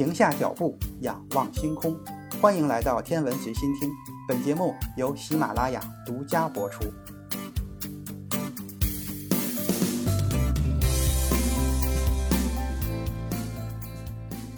[0.00, 1.94] 停下脚步，仰望星空。
[2.40, 3.90] 欢迎来到天文随心听，
[4.26, 6.84] 本节目由喜马拉雅独家播出。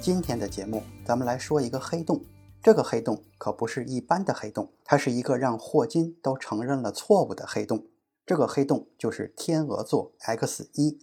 [0.01, 2.25] 今天的节目，咱们来说一个黑洞。
[2.63, 7.89] 这个黑洞可不是一般的黑洞，它是一个让霍金都承认了错误的黑洞。
[8.25, 11.01] 这个黑洞就是天鹅座 X 一。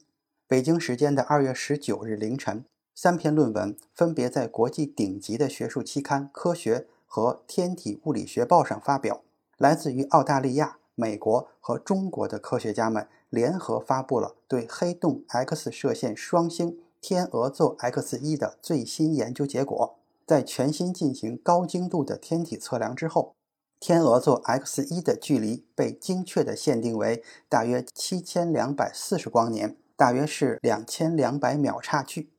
[0.47, 2.63] 北京时间的二月十九日凌晨，
[2.95, 9.21] 三篇论文分别在国际顶级的学术期刊《科学》和《天体物理学报》上发表。
[9.57, 16.77] 来自于澳大利亚、美国和中国的科学家们联合发布了对黑洞 X 射线双星。
[17.01, 23.35] 天鹅座 X 一的最新研究结果，在全新进行高精度的天体测量之后，
[23.79, 32.29] 天鹅座 X 一的距离被精确地限定为大约七千两百四十光年，大约是两千两百秒差距。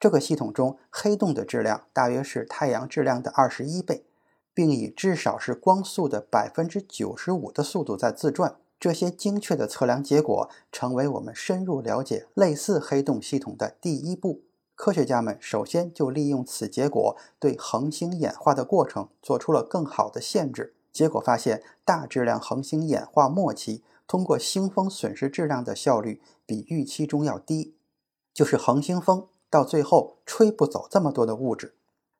[0.00, 4.04] 这个系统中黑洞的质量大约是太阳质量的二十一倍，
[4.54, 8.56] 并以至少是光速的百分之九十五的速度在自转。
[8.78, 14.42] 这些精确的测量结果，成为我们深入了解类似黑洞系统的第一步。
[14.76, 20.76] 科学家们首先就利用此结果，对恒星演化的过程做出了更好的限制。
[20.92, 27.74] 结果发现，大质量恒星演化末期通过星风损失质量的效率比预期中要低，
[28.32, 31.74] 就是恒星风到最后吹不走这么多的物质。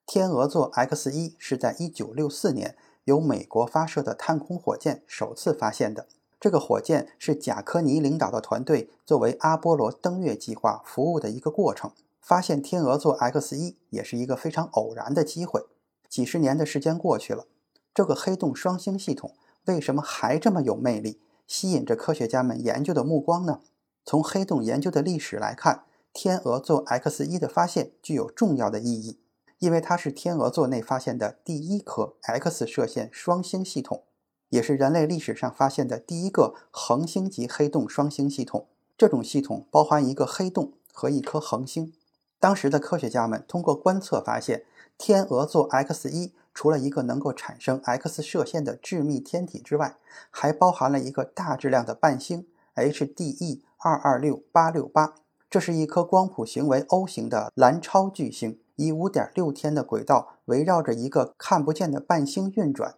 [0.06, 6.06] 天鹅座 X 一是在1964年由美国发射的探空火箭首次发现的。
[6.40, 11.92] 这个火箭是贾科尼领导的团队作为阿波罗登月计划服务的一个过程。
[12.20, 15.64] 发现天鹅座 X 一也是一个非常偶然的机会。
[16.10, 17.46] 几十年的时间过去了，
[17.94, 19.34] 这个黑洞双星系统
[19.64, 23.60] 为什么还这么有魅力，吸引着科学家们研究的目光呢？
[24.04, 29.20] 从黑洞研究的历史来看，天鹅座 X 一的发现具有重要的意义，
[29.58, 34.04] 因为它是天鹅座内发现的第一颗 X 射线双星系统。
[34.50, 38.66] 也是人类历史上发现的第一个恒星级黑洞双星系统。
[38.96, 41.92] 这种系统包含一个黑洞和一颗恒星。
[42.40, 44.64] 当时的科学家们通过观测发现，
[44.96, 49.98] 天鹅座 X 一除了一个能够产生 X 射线的致密天体之外，
[50.30, 55.14] 还包含了一个大质量的伴星 HDE 二二六八六八。
[55.50, 62.96] 这是一颗光谱型为 O 型的蓝超巨星，以五点六天的轨道围绕着一个看不见的伴星运转。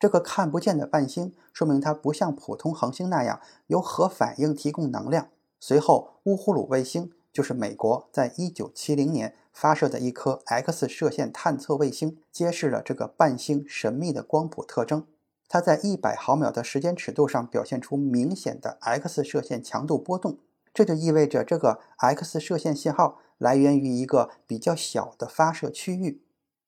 [0.00, 5.28] 这个看不见的伴星，说明它不像普通恒星那样由核反应提供能量。
[5.60, 15.06] 随后，乌呼鲁卫星就是美国在一九七零年发射的一颗 X 射线探测卫星，揭示了这个伴星神秘的光谱特征。
[15.48, 20.38] 它在一百毫秒的时间尺度上表现出明显的 X 射线强度波动，
[20.74, 26.22] 这就意味着这个 X 射线信号来源于一个比较小的发射区域。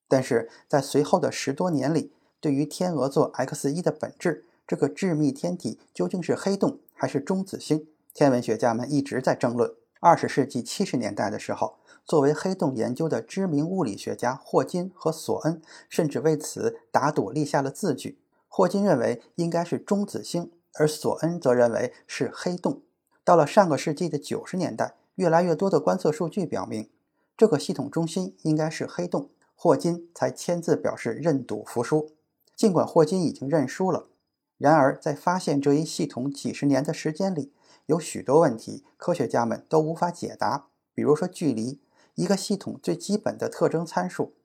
[0.07, 7.87] 但是在随后的十多年里，对于天鹅座 X 一的本质，这个致密天体究竟是黑洞还是中子星？
[8.13, 9.73] 天文学家们一直在争论。
[9.99, 18.19] 二十世纪七十年代的时候，作为黑洞研究的知名物理学家霍金和索恩，甚至为此打赌立下了字据。
[18.47, 22.83] 霍金认为应该是中子星，而索恩则认为是黑洞。
[23.25, 26.91] 到了上个世纪的九十年代，越来越多的观测数据表明，
[27.35, 32.11] 这个系统中心应该是黑洞，霍金才签字表示认赌服输。
[32.55, 34.09] 尽管霍金已经认输了，
[34.59, 37.51] 然而在发现这一系统几十年的时间里，
[37.87, 40.67] 有许多问题科学家们都无法解答。
[40.93, 41.81] 比如说距离，
[42.13, 44.35] 一个系统最基本的特征参数，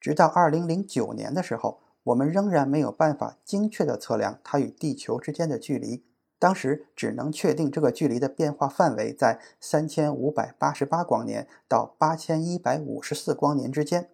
[0.00, 6.02] 直到2009年的时候，我们仍然没有办法精确地测量它与地球之间的距离。
[6.38, 14.10] 当时只能确定这个距离的变化范围在3588光年到8154光年之间，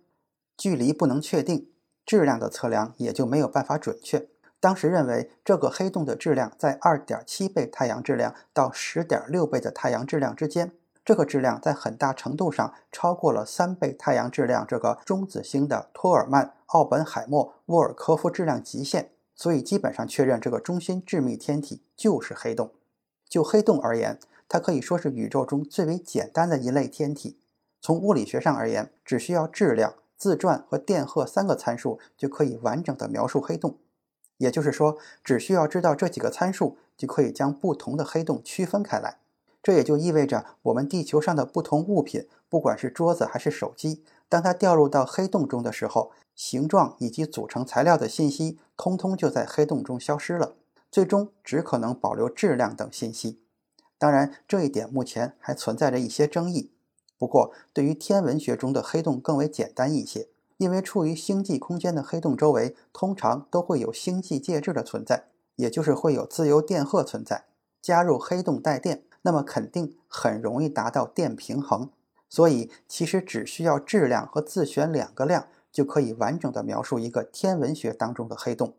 [0.56, 1.68] 距离不能确定。
[2.04, 4.28] 质量的测量也就没有办法准确。
[4.58, 10.72] 当时认为这个黑洞的质量在2.7倍太阳质量到10.6倍的太阳质量之间，
[11.04, 19.10] 这个质量在很大程度上超过了3倍太阳质量这个中子星的托尔曼、奥本海默、沃尔科夫质量极限，
[19.42, 22.74] 所以基本上确认这个中心致密天体就是黑洞。
[23.28, 27.40] 就黑洞而言，它可以说是宇宙中最为简单的一类天体。
[27.80, 29.94] 从物理学上而言，只需要质量。
[30.16, 33.78] 自转和电荷三个参数就可以完整的描述黑洞，
[34.36, 39.18] 也就是说，只需要知道这几个参数，就可以将不同的黑洞区分开来。
[39.60, 50.54] 这也就意味着，我们地球上的不同物品，不管是桌子还是手机，当它掉入到黑洞中的时候，形状以及组成材料的信息，通通就在黑洞中消失了，
[50.90, 53.42] 最终只可能保留质量等信息。
[53.98, 56.72] 当然，这一点目前还存在着一些争议。
[57.18, 65.24] 不过，对于天文学中的黑洞更为简单一些，因为处于星际空间的黑洞周围通常都会有星际介质的存在，
[65.56, 67.44] 也就是会有自由电荷存在。
[67.82, 71.90] 加入黑洞带电，那么肯定很容易达到电平衡。
[72.34, 78.74] 所以，其实只需要质量和自旋两个量，就可以完整的描述一个天文学当中的黑洞。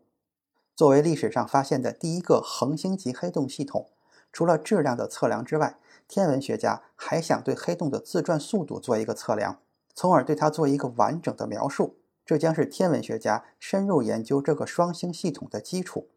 [0.74, 3.90] 作为历史上发现的第一个恒星级黑洞系统，
[4.32, 5.78] 除了质量的测量之外，
[6.08, 9.60] 天文学家还想对黑洞的自转速度做一个测量，
[9.94, 12.00] 从而对它做一个完整的描述。
[12.26, 16.08] 这将是天文学家深入研究这个双星系统的基础。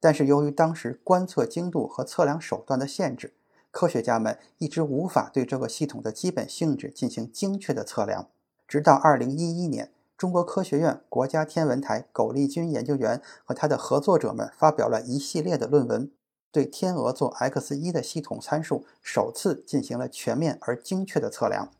[0.00, 3.34] 但是，由于当时观测精度和测量手段的限制，
[3.70, 8.28] 科学家们一直无法对这个系统的基本性质进行精确的测量。
[8.66, 9.92] 直到2011年。
[10.16, 16.10] 中国科学院国家天文台苟利军研究员和他的合作者们发表了一系列的论文，
[16.50, 21.70] 对天鹅座 X1 的系统参数首次进行了全面而精确的测量。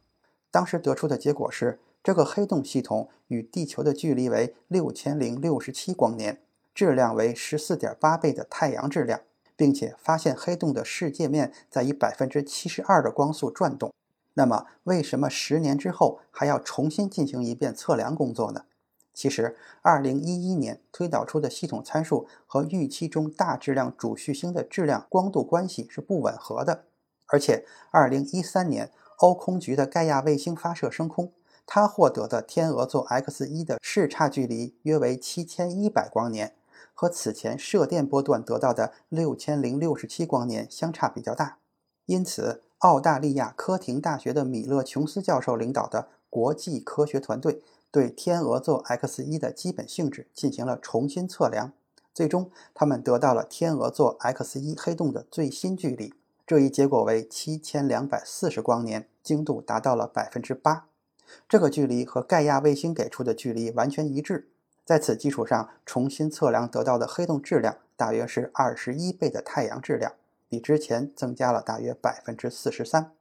[0.53, 6.41] 当时得出的结果是，这个黑洞系统与地球的距离为六千零六十七光年，
[6.73, 9.21] 质量为十四点八倍的太阳质量，
[9.59, 13.93] 并且发现黑洞的视界面在以百分之七十二的光速转动。
[14.35, 18.67] 那么，为什么十年之后还要重新进行一遍测量工作呢？
[19.13, 26.85] 其实，二零一一年推导出的系统参数和预期中大质量主序星的质量光度关系是不吻合的。
[27.27, 31.33] 而且，二零一三年欧空局的盖亚卫星发射升空，
[31.67, 36.55] 它获得的天鹅座 X 一的视差距离约为七千一百光年，
[36.95, 41.59] 和此前射电波段得到的六千零六十七光年相差比较大，
[42.07, 42.63] 因此。
[42.79, 47.61] 澳大利亚科廷大学的米勒琼斯教授领导的国际科学团队
[47.91, 51.73] 对天鹅座 X1 的基本性质进行了重新测量，
[52.15, 56.15] 最终他们得到了天鹅座 X1 黑洞的最新距离，
[56.47, 60.87] 这一结果为七千两百四十光年，精度达到了百分之八。
[61.49, 64.51] 这个距离和盖亚卫星给出的距离完全一致。
[64.89, 70.15] 在此基础上重新测量得到的黑洞质量大约是二十一倍的太阳质量。
[70.49, 73.13] 比之前增加了大约百分之四十三。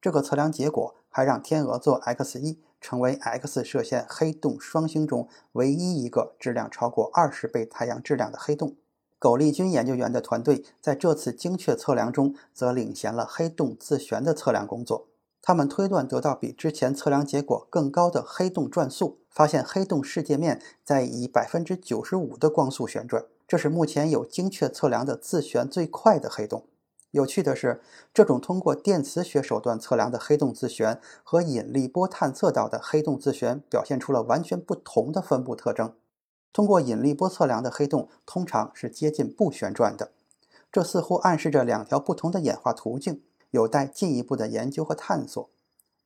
[0.00, 8.76] 这个测量结果还让天鹅座 X1 成为 X 射线黑洞双星中唯一一个质量超过二十倍太阳质量的黑洞。
[9.18, 15.09] 苟利军研究员的团队在这次精确测量中则领衔了黑洞自旋的测量工作。
[15.42, 23.24] 他们推断得到比之前测量结果更高的黑洞转速，发现黑洞视界面在以百分之九十五的光速旋转。
[23.48, 26.66] 这是目前有精确测量的自旋最快的黑洞。
[27.10, 27.80] 有趣的是，
[28.14, 35.92] 这种通过电磁学手段测量的黑洞自旋和引力波探测到的黑洞自旋表现出了完全不同的分布特征。
[36.52, 40.12] 通过引力波测量的黑洞通常是接近不旋转的，
[40.70, 43.20] 这似乎暗示着两条不同的演化途径，
[43.50, 45.50] 有待进一步的研究和探索。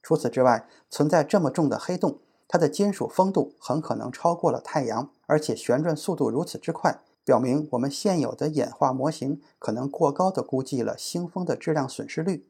[0.02, 7.02] 除此之外，存在这么重的黑洞，它的金属丰度很可能超过了太阳，而且旋转速度如此之快。
[7.24, 12.46] 表明我们现有的演化模型可能过高的估计了星风的质量损失率。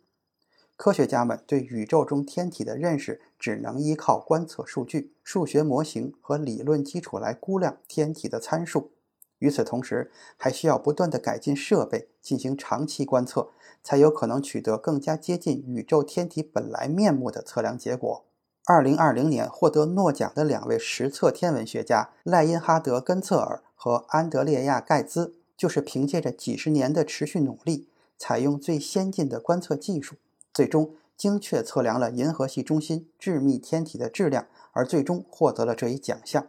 [0.76, 8.91] 科学家们对宇宙中天体的认识只能依靠观测数据、数学模型和理论基础来估量天体的参数。
[9.38, 13.50] 与此同时，还需要不断的改进设备，进行长期观测，
[13.82, 18.24] 才有可能取得更加接近宇宙天体本来面目的测量结果。
[18.67, 23.62] 二零二零年获得诺奖的两位实测天文学家赖因哈德·根策尔。
[23.76, 27.86] 和安德烈亚·盖兹就是凭借着几十年的持续努力，
[28.17, 30.14] 采用最先进的观测技术，
[30.55, 36.46] 最终精确测量了银河系中心致密天体的质量，而最终获得了这一奖项。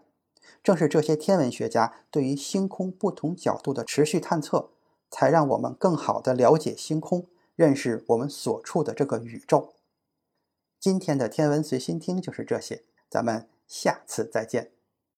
[0.63, 4.69] 正是这些天文学家对于星空不同角度的持续探测，
[5.09, 9.73] 才让我们更好地了解星空，认识我们所处的这个宇宙。
[10.79, 14.74] 今天的天文随心听就是这些，咱们下次再见。